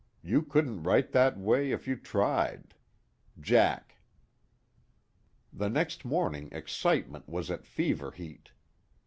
[0.23, 2.73] You couldn't write that way if you tried.
[3.39, 3.97] JACK."
[5.53, 8.49] The next morning excitement was at fever heat.